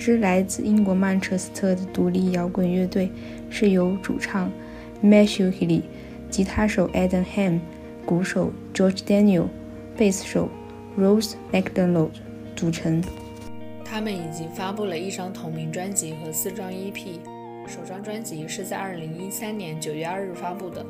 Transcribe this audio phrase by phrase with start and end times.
[0.00, 3.12] 支来自英国曼彻斯特的独立摇滚乐队，
[3.50, 4.50] 是由主唱
[5.04, 5.82] Matthew Healy、
[6.30, 7.60] 吉他手 Adam Ham、
[8.06, 9.48] 鼓手 George Daniel、
[9.98, 10.48] 贝斯手
[10.98, 12.12] Rose McDonald
[12.56, 13.04] 组成。
[13.84, 17.18] 他们已经发布了一张同名专辑和四张 EP，
[17.66, 20.82] 首张专辑是在2013年9月2日发布的。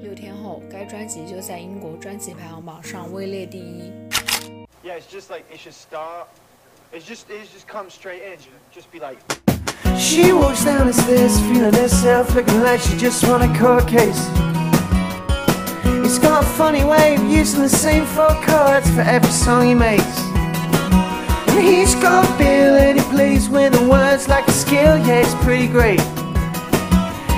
[0.00, 3.90] 六天后，该专辑就在英国专辑排行榜上位列第一。
[4.84, 6.26] Yeah, it's just like it should start.
[6.94, 8.38] It's just it just come straight in.
[8.70, 9.18] Just be like.
[9.98, 14.28] She walks down the stairs, feeling herself, looking like she just won a court case.
[16.04, 19.74] He's got a funny way of using the same four chords for every song he
[19.74, 20.20] makes.
[21.48, 25.24] And he's got a feel that he plays with the words like a skill, yeah,
[25.24, 26.00] it's pretty great.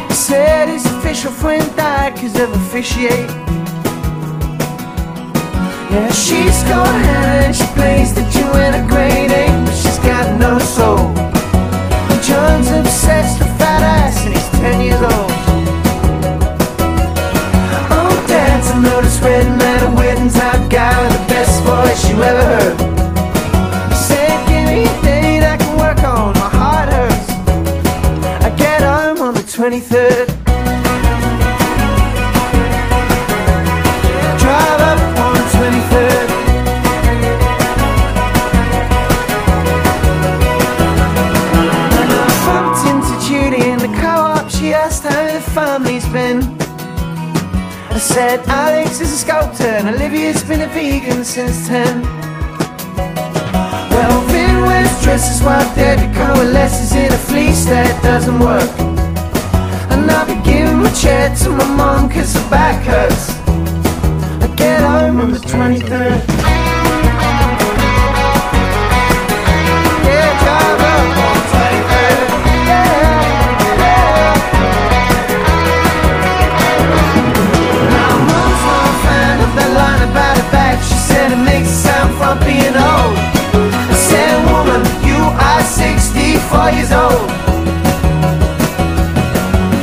[0.08, 3.30] He said his official friend died cause of officiate.
[5.90, 10.58] Yeah, she's a hand and she plays the Joanna great aim, but she's got no
[10.58, 10.98] soul.
[12.10, 15.32] And John's obsessed with fat ass and he's 10 years old.
[17.90, 22.44] Oh, Dad's a notice red letter wedding type guy with the best voice you ever
[22.44, 22.96] heard.
[24.78, 27.30] A I can work on, my heart hurts.
[28.44, 30.35] I get home on the 23rd.
[48.16, 48.48] 10.
[48.48, 52.00] Alex is a sculptor and Olivia's been a vegan since 10.
[53.92, 58.70] Well, Finn wears dresses while Debbie coalesces in a fleece that doesn't work.
[59.90, 63.38] And I'll be giving my chair to my mom cause her back hurts.
[64.42, 66.35] I get home on the 23rd.
[82.36, 83.16] Frumpy and old.
[83.90, 87.28] I said, woman, you are 64 years old.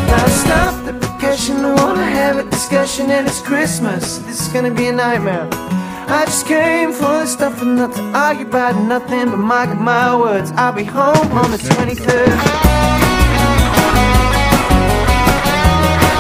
[0.08, 4.20] Now stop the percussion, I wanna have a discussion and it's Christmas.
[4.20, 5.48] This is gonna be a nightmare.
[6.08, 10.16] I just came for the stuff and not to argue about nothing but mark my
[10.16, 10.52] words.
[10.56, 12.38] I'll be home on the 23rd.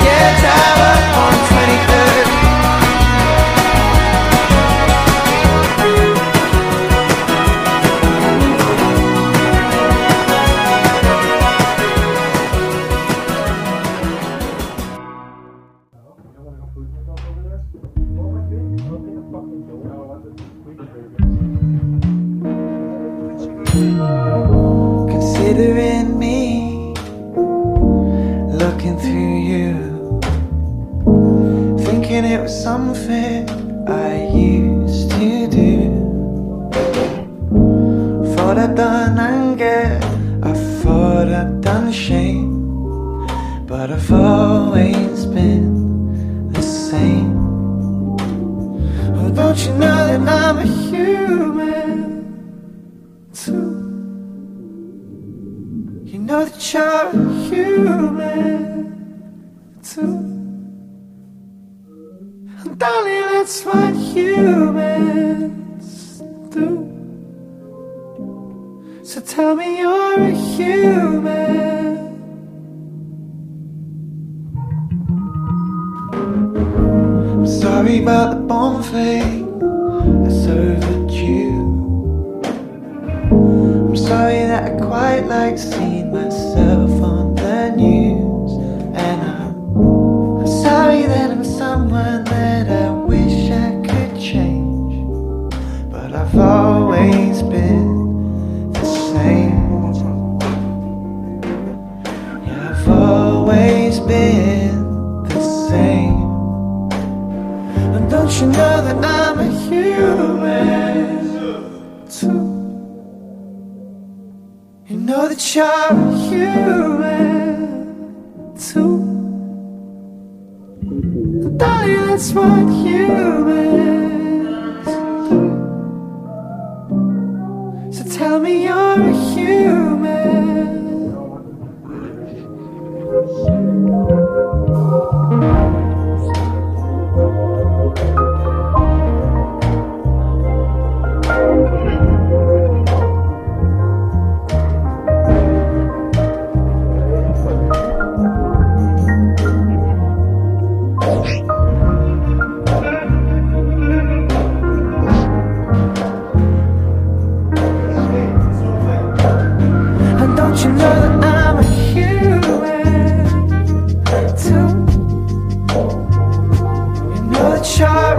[0.05, 0.42] Yeah,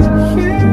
[0.05, 0.64] 是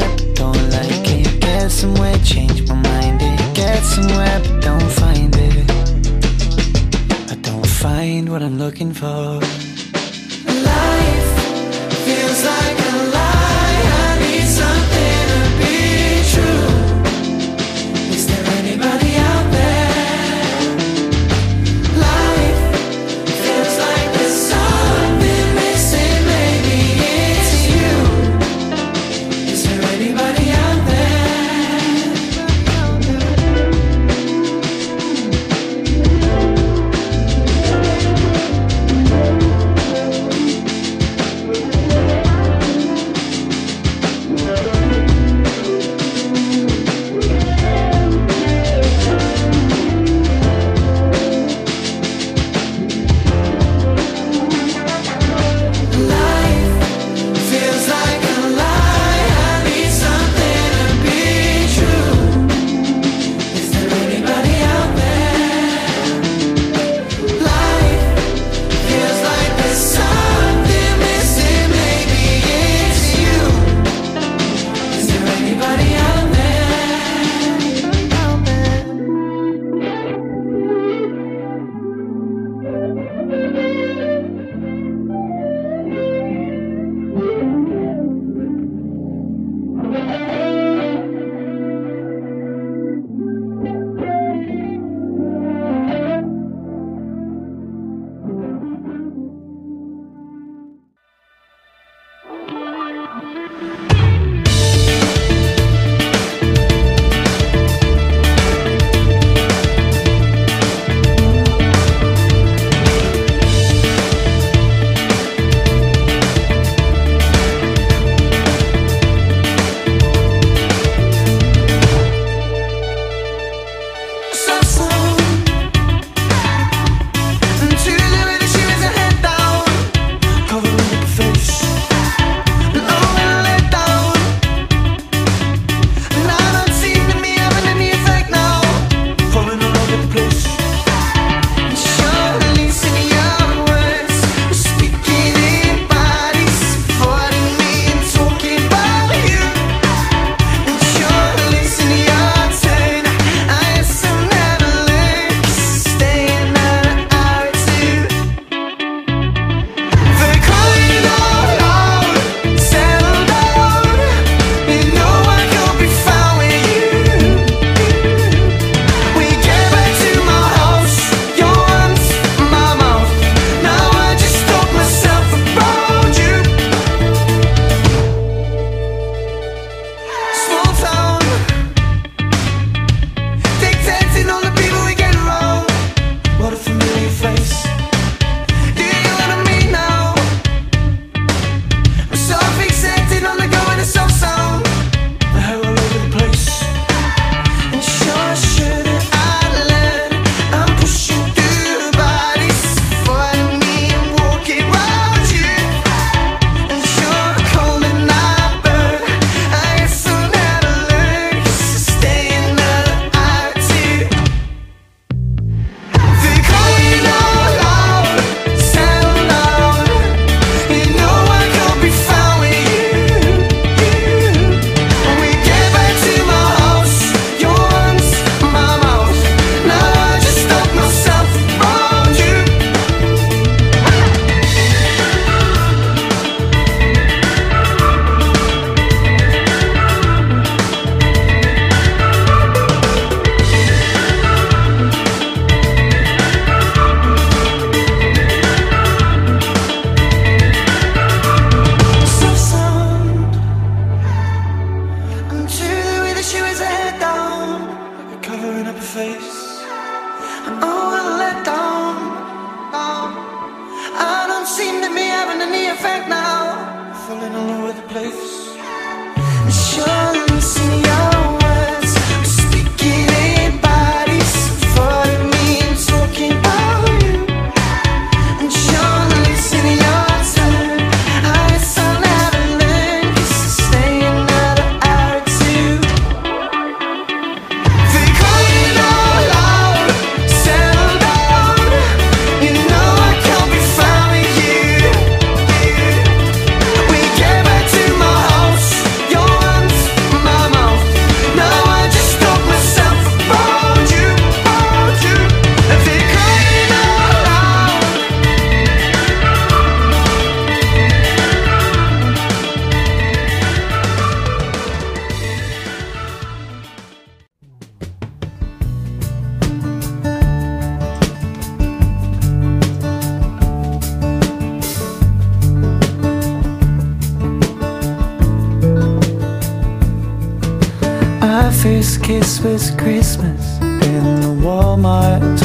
[0.00, 1.40] but don't like it.
[1.40, 3.20] Get somewhere, change my mind.
[3.22, 5.70] It Get somewhere, but don't find it.
[7.32, 9.40] I don't find what I'm looking for.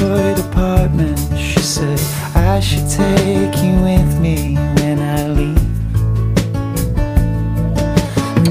[0.10, 1.20] Department.
[1.38, 2.00] She said,
[2.36, 5.70] I should take you with me when I leave.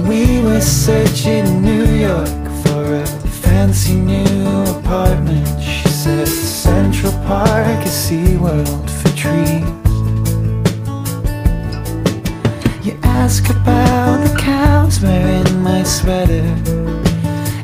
[0.06, 2.28] We were searching New York
[2.62, 3.06] for a
[3.42, 5.48] fancy new apartment.
[5.60, 9.66] She said, Central Park is SeaWorld for trees.
[12.86, 16.46] You ask about the cows wearing my sweater.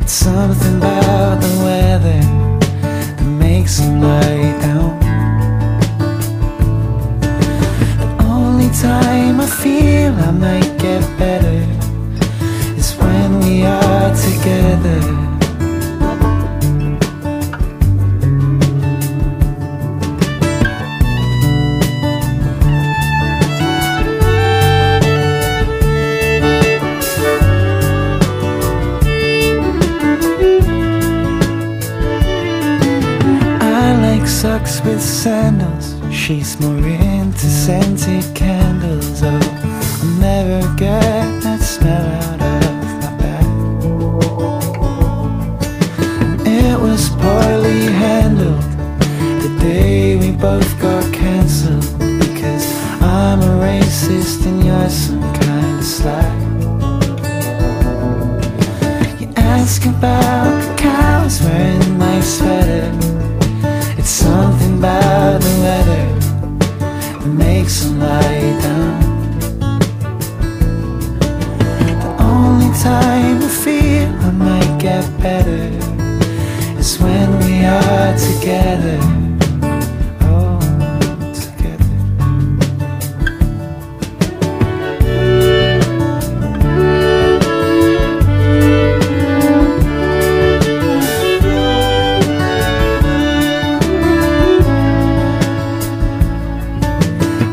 [0.00, 2.53] It's something about the weather
[3.64, 5.00] makes them lie down.
[7.98, 11.60] The only time I feel I might get better
[12.76, 15.23] is when we are together.
[34.84, 35.94] With sandals.
[36.12, 39.22] She's more into scented candles.
[39.22, 42.72] Oh, I'll never get that smell out of
[43.02, 43.46] my bag.
[46.46, 48.62] It was poorly handled
[49.42, 51.86] the day we both got cancelled
[52.18, 52.64] because
[53.00, 55.13] I'm a racist and you're some
[75.24, 75.70] better
[76.78, 78.98] is when we are together.
[80.20, 80.60] Oh,
[81.32, 81.96] together.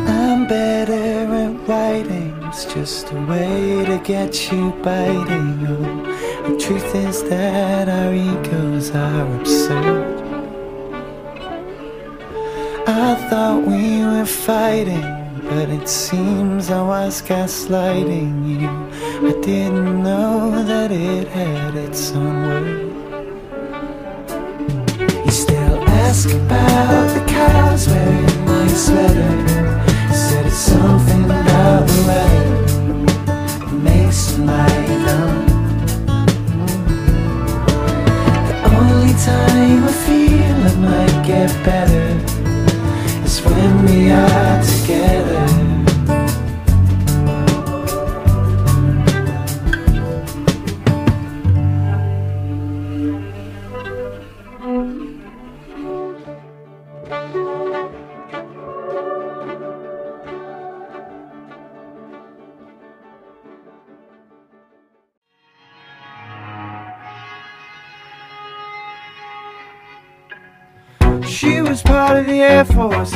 [0.09, 2.35] I'm better at writing.
[2.49, 5.40] It's just a way to get you biting.
[17.09, 18.80] Gaslighting you.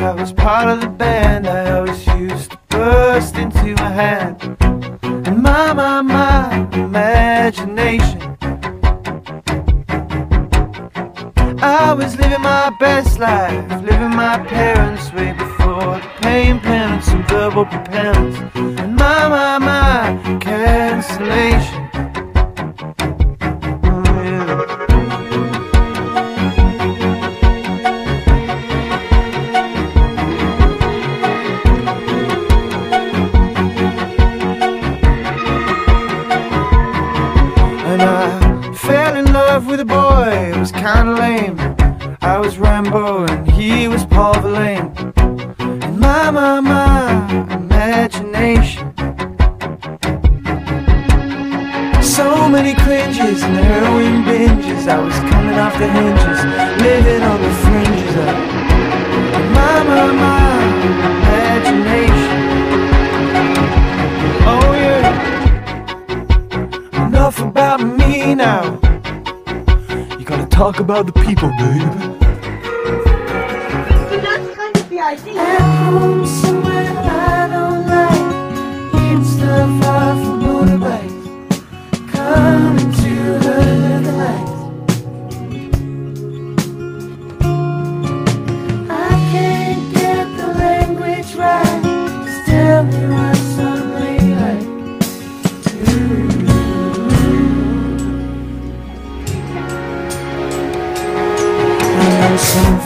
[0.05, 1.47] I was part of the band.
[1.47, 4.37] I always used to burst into my hand.
[5.01, 8.21] And my, my, my imagination.
[11.59, 17.27] I was living my best life, living my parents' way before the pain, penance, and
[17.27, 18.37] verbal propellants.
[18.55, 21.84] And my, my, my cancellation.
[40.71, 41.58] Kinda lame.
[42.21, 44.91] I was Rimbaud and he was Paul Verlaine.
[45.58, 48.93] And my, my, my imagination.
[52.01, 54.88] So many cringes and heroin binges.
[54.88, 56.43] I was coming off the hinges,
[56.82, 58.36] living on the fringes of
[59.54, 60.63] my, my, my
[61.12, 62.39] imagination.
[64.47, 65.06] Oh yeah.
[67.08, 68.80] Enough about me now.
[70.55, 71.81] Talk about the people, baby.
[74.09, 76.54] So that's kind of the idea.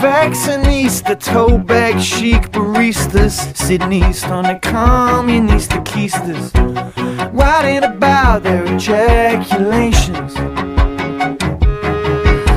[0.00, 6.50] Vaccinista, toe bag chic baristas sitting east on the communist keisters,
[7.34, 10.34] writing about their ejaculations.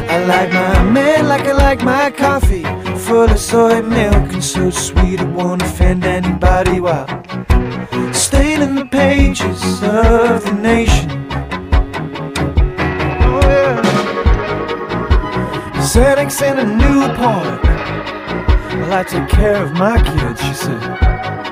[0.10, 2.64] I like my man like I like my coffee,
[2.98, 7.08] full of soy milk and so sweet it won't offend anybody while
[8.14, 11.23] staining the pages of the nation.
[15.94, 17.62] Xanax and a Newport.
[18.82, 21.43] Well, I take care of my kids, she said.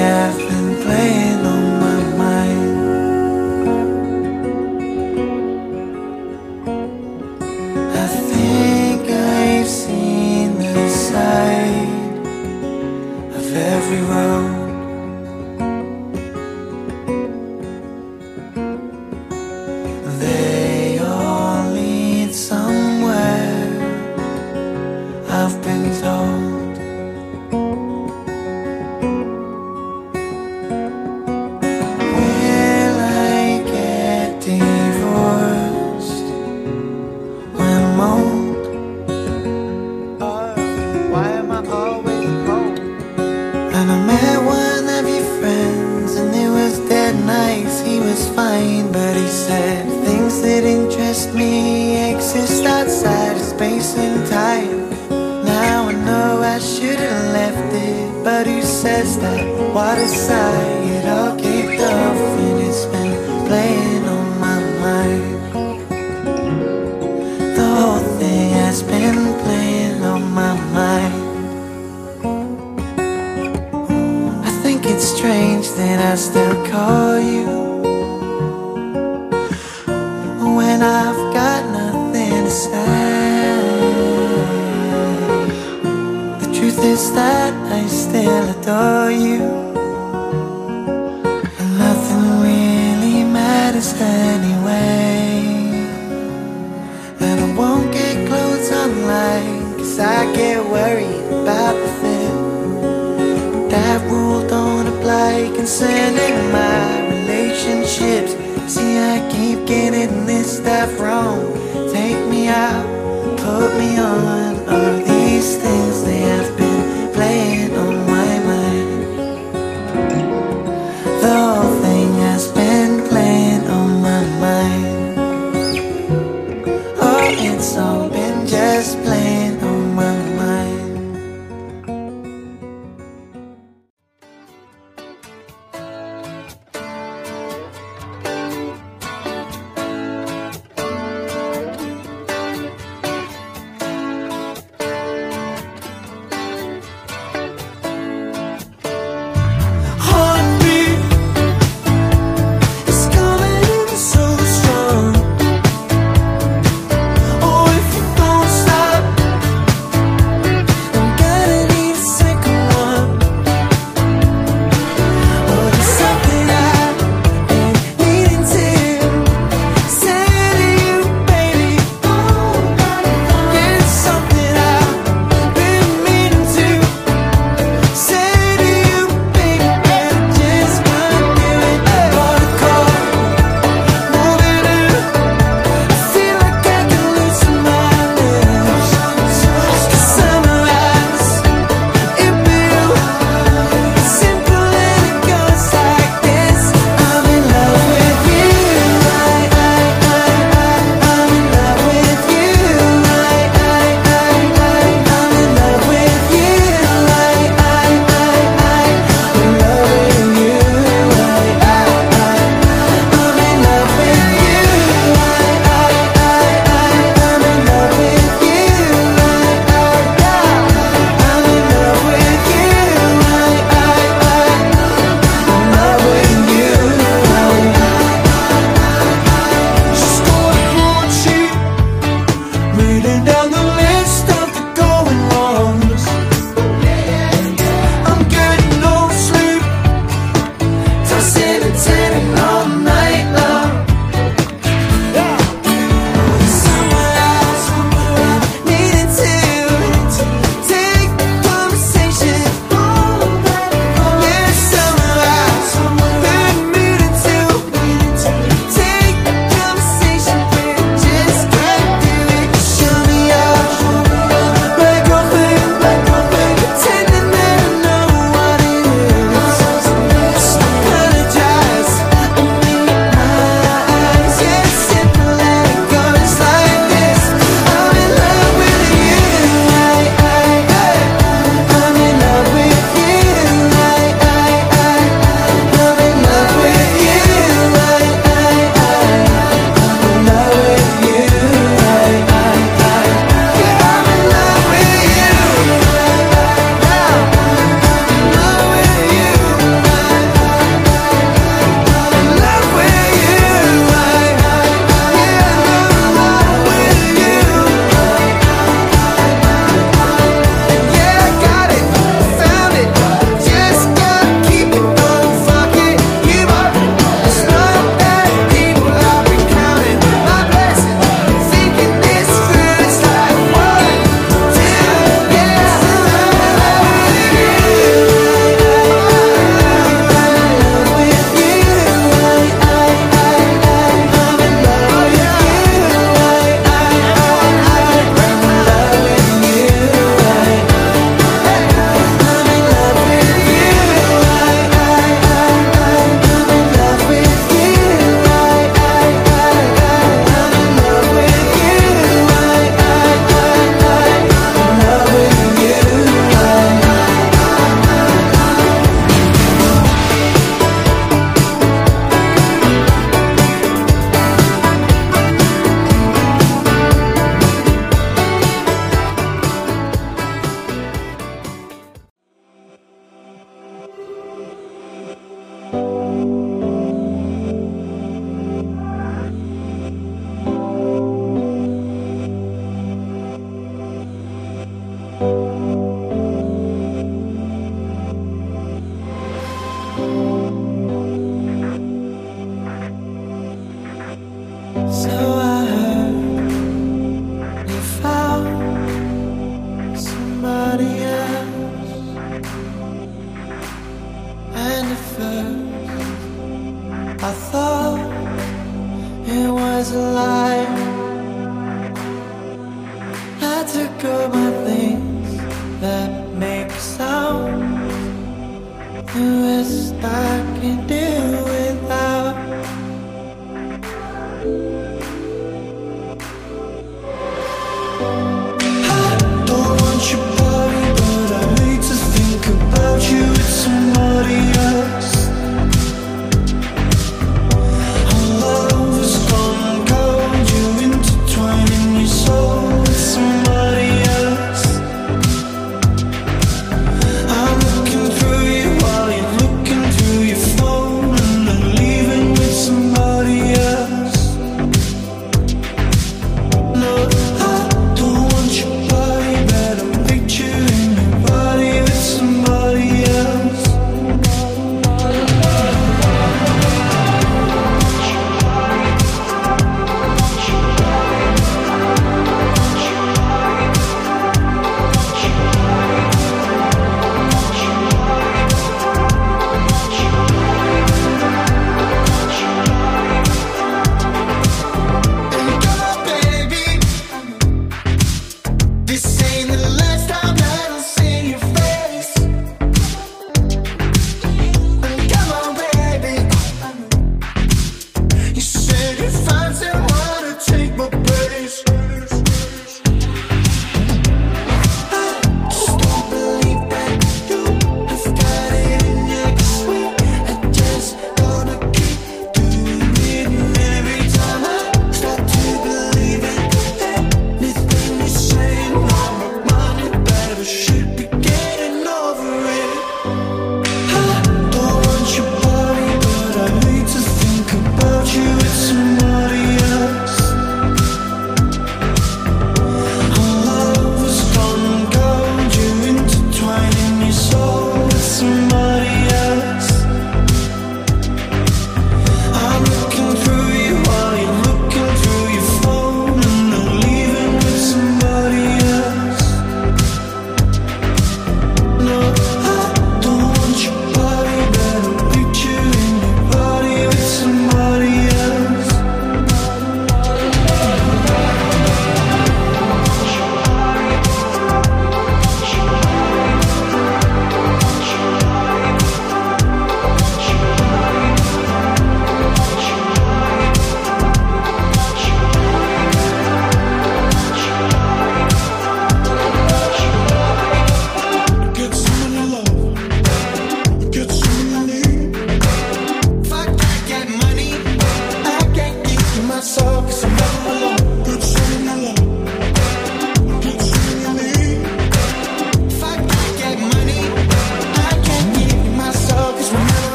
[0.00, 0.49] Things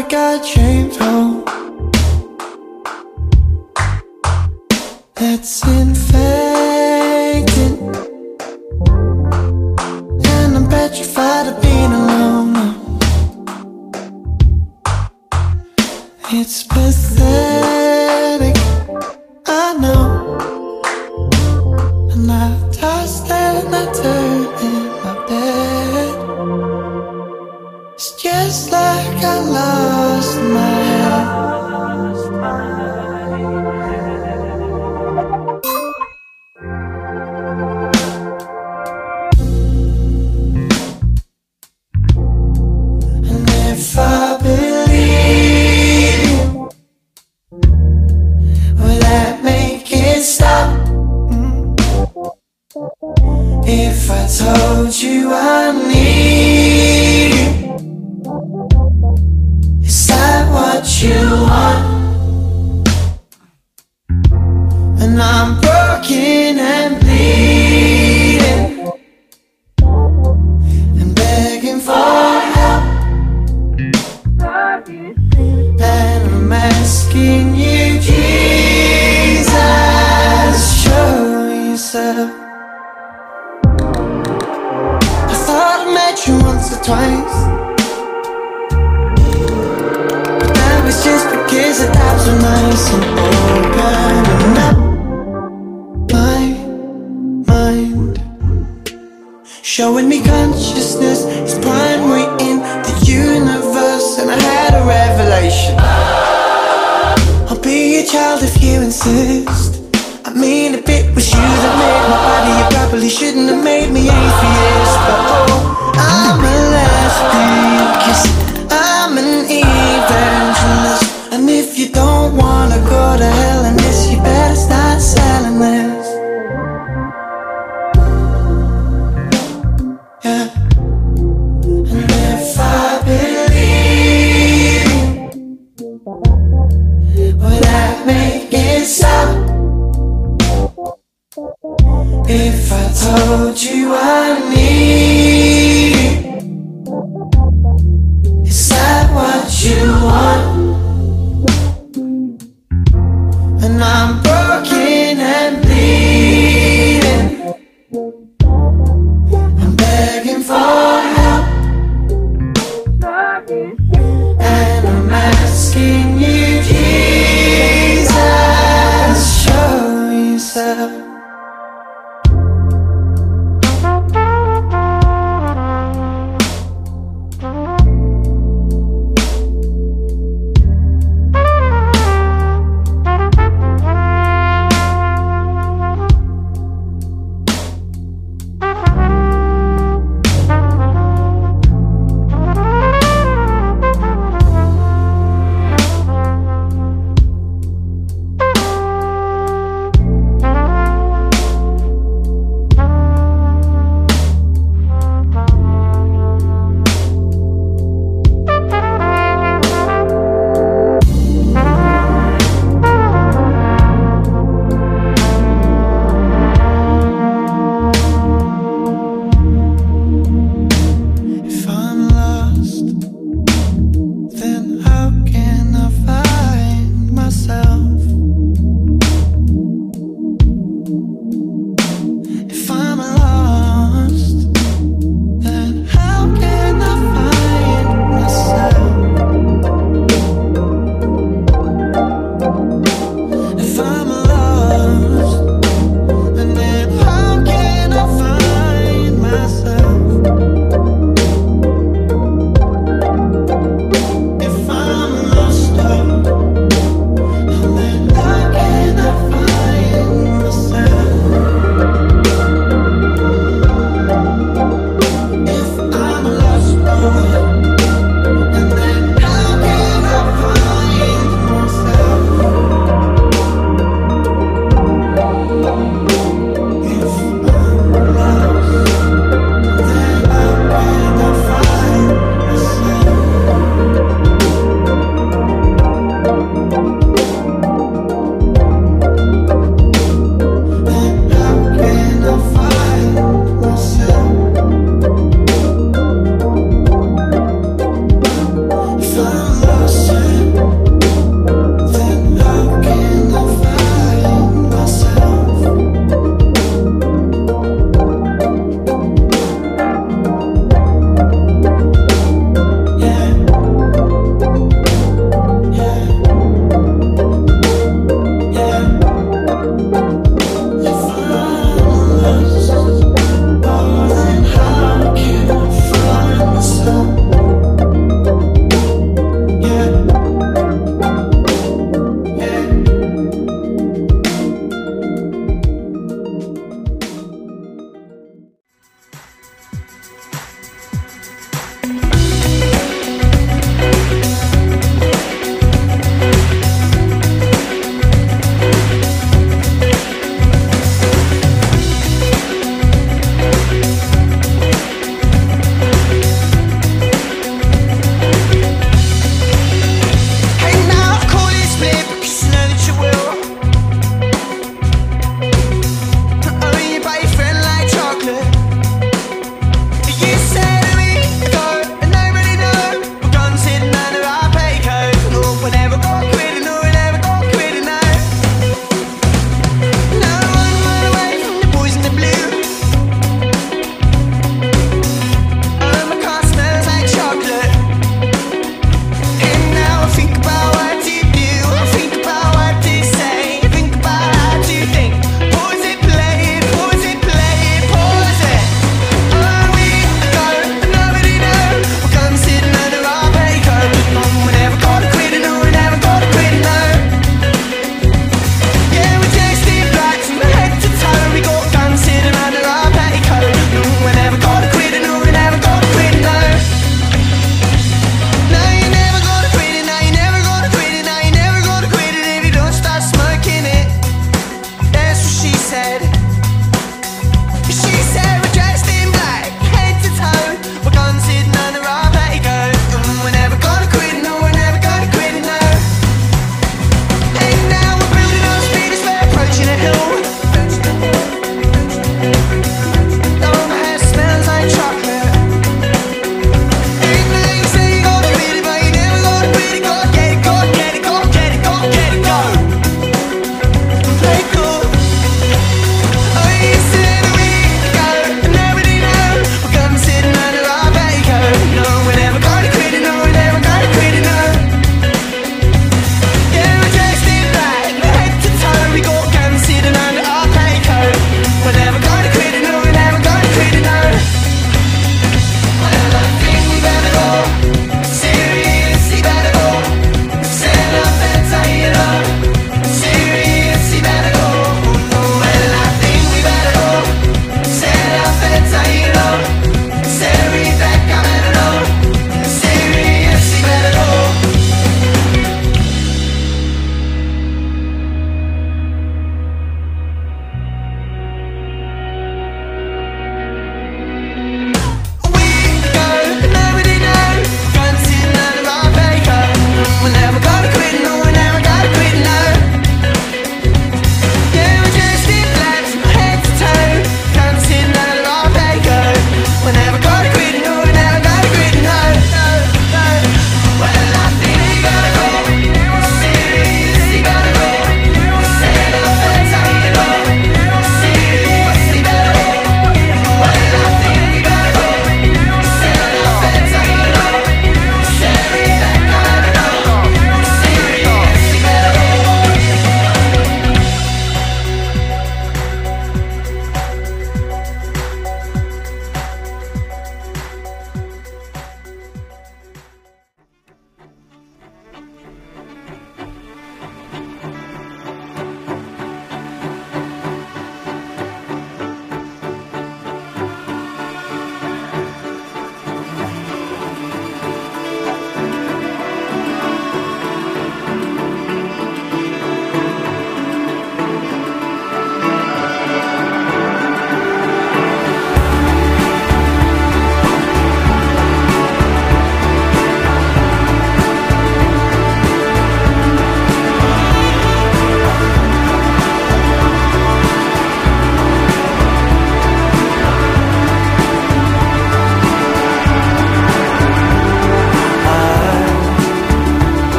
[0.00, 0.81] got a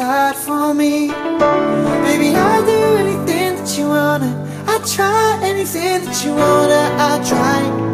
[0.00, 1.08] side for me.
[2.06, 4.32] Baby, I'll do anything that you wanna.
[4.66, 6.82] I'll try anything that you wanna.
[7.04, 7.89] I'll try.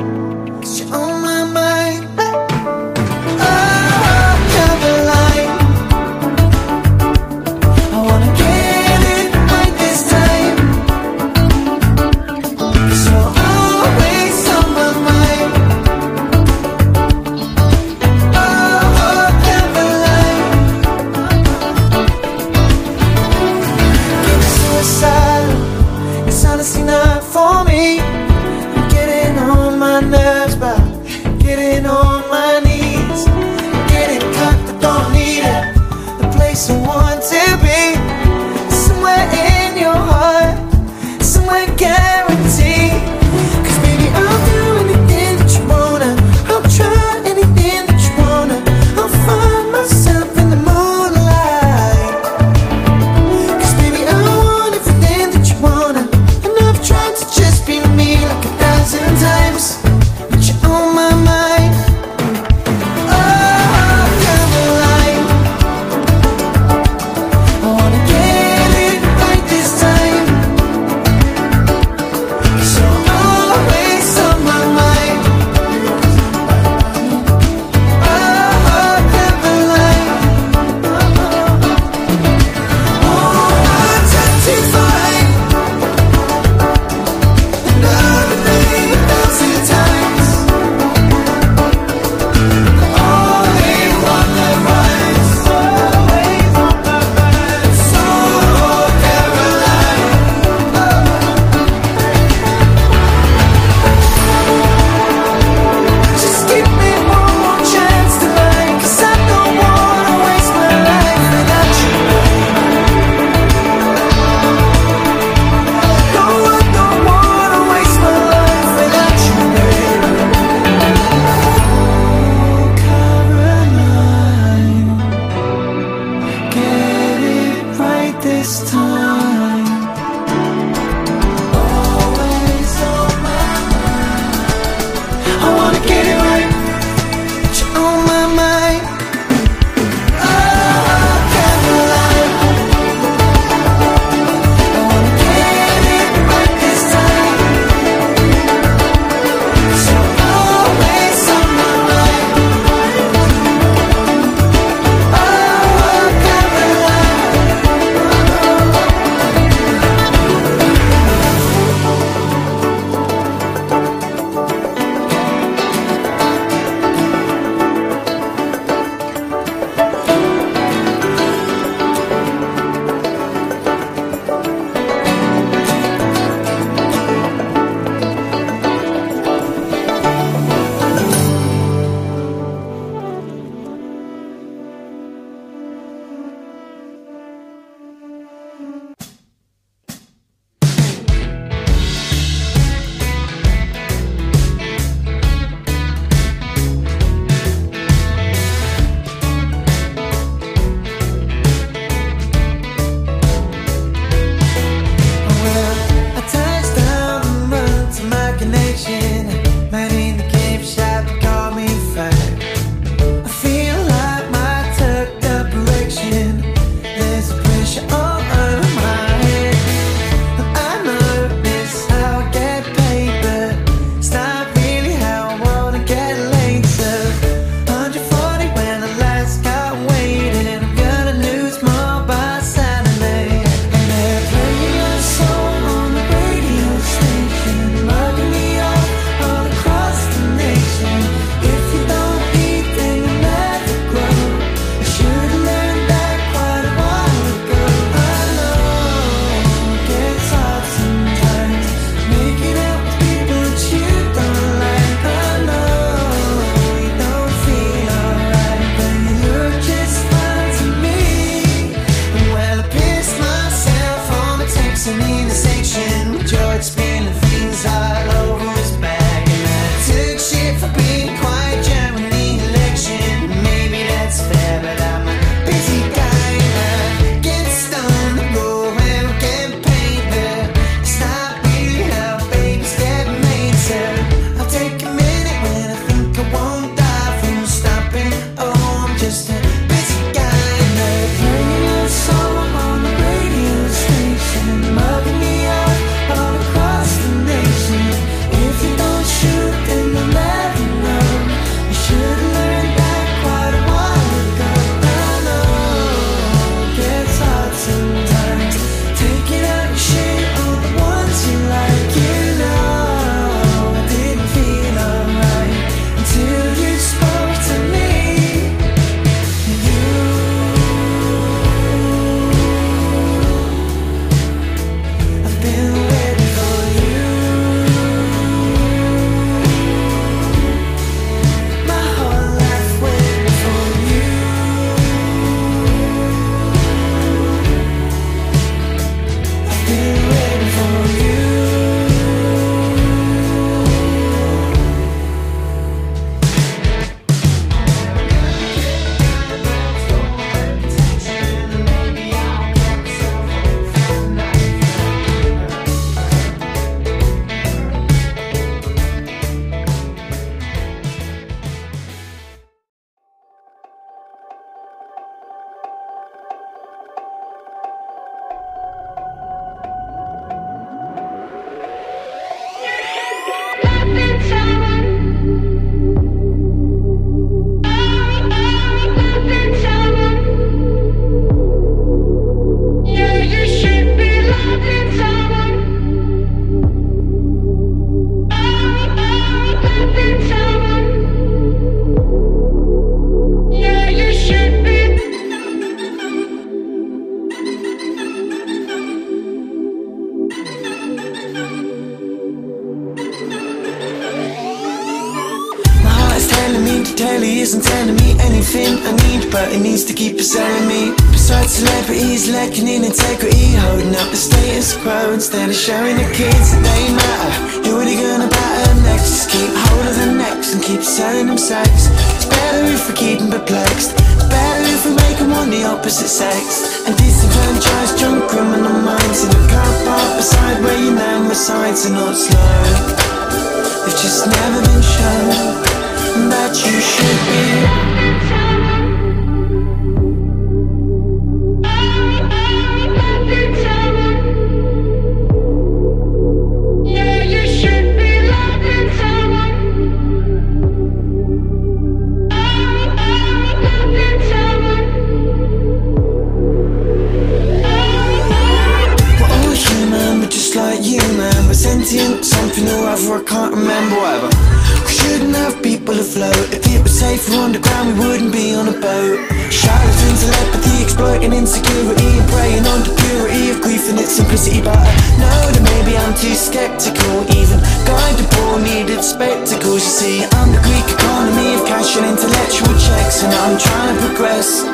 [467.57, 469.17] underground, we wouldn't be on a boat.
[469.51, 474.61] Charlatans, telepathy, exploiting insecurity, and preying on the purity of grief and its simplicity.
[474.61, 474.85] But I
[475.17, 477.59] know that maybe I'm too skeptical, even
[477.89, 479.83] guided poor needed spectacles.
[479.85, 484.01] You see, I'm the Greek economy of cash and intellectual checks, and I'm trying to
[484.13, 484.65] progress.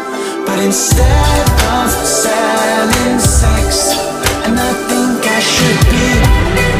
[0.42, 1.46] But instead
[1.78, 3.94] of selling sex,
[4.42, 5.80] and I think I should
[6.66, 6.71] be.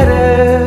[0.00, 0.57] A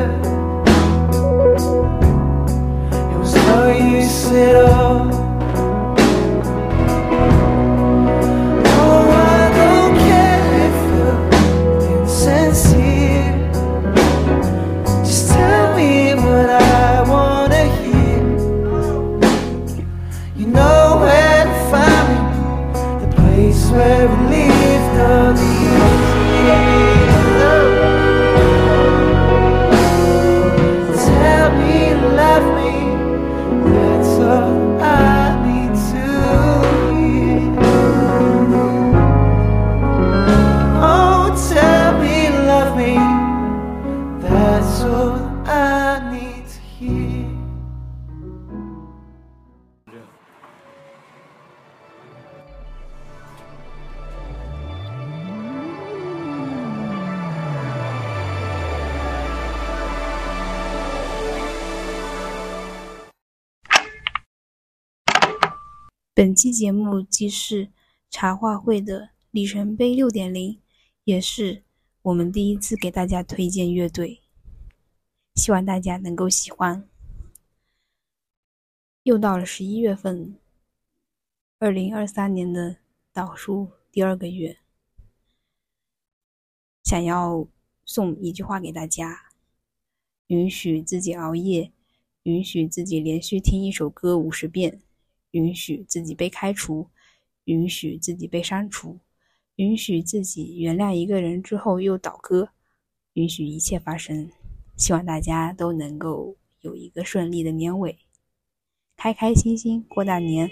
[66.41, 67.69] 期节目既是
[68.09, 70.59] 茶话会的里程碑六点零，
[71.03, 71.61] 也是
[72.01, 74.21] 我们第一次给大家推荐乐队，
[75.35, 76.89] 希望大家能够喜欢。
[79.03, 80.35] 又到了十一月份，
[81.59, 82.77] 二零二三年的
[83.13, 84.57] 倒数第二个月，
[86.83, 87.47] 想要
[87.85, 89.29] 送一句话给大家：
[90.25, 91.71] 允许自己熬夜，
[92.23, 94.81] 允许自己连续听一首歌五十遍。
[95.31, 96.89] 允许自己被开除，
[97.45, 98.99] 允许自己被删除，
[99.55, 102.49] 允许自己原谅一个人之后又倒戈，
[103.13, 104.29] 允许一切发生。
[104.77, 107.99] 希望大家都能够有一个顺利的年尾，
[108.97, 110.49] 开开心心过大年。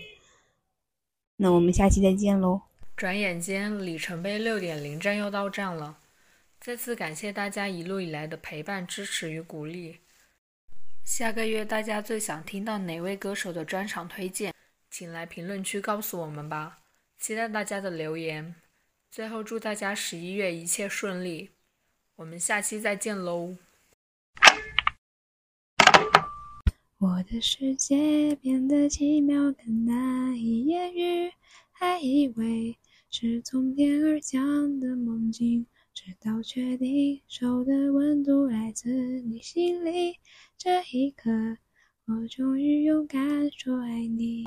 [1.38, 2.62] 那我们下期再见喽！
[2.96, 5.98] 转眼间，里程碑六点零站又到站了。
[6.60, 10.00] 再次感谢大家一路以来的陪伴、支持与鼓励。
[11.06, 14.54] 下个月大家最想听到哪位歌手的专场推荐？
[14.90, 16.80] 请来评论区告诉我们吧，
[17.18, 18.56] 期待大家的留言。
[19.12, 21.52] 最后，祝大家十一月一切顺利，
[22.16, 23.58] 我们下期再见喽！
[26.98, 31.32] 我的世界变得奇妙更难以言喻，
[31.72, 32.78] 还以为
[33.10, 40.20] 是从天而降的梦境，直到确定手的温度来自你心里，
[40.58, 41.30] 这一刻，
[42.06, 44.44] 我终于勇敢说爱你。